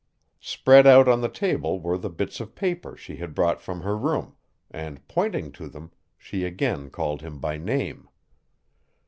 Spread 0.39 0.87
out 0.87 1.07
on 1.07 1.21
the 1.21 1.29
table 1.29 1.79
were 1.79 1.95
the 1.95 2.09
bits 2.09 2.39
of 2.39 2.55
paper 2.55 2.97
she 2.97 3.17
had 3.17 3.35
brought 3.35 3.61
from 3.61 3.81
her 3.81 3.95
room, 3.95 4.35
and, 4.71 5.07
pointing 5.07 5.51
to 5.51 5.67
them, 5.67 5.91
she 6.17 6.43
again 6.43 6.89
called 6.89 7.21
him 7.21 7.37
by 7.39 7.55
name. 7.55 8.09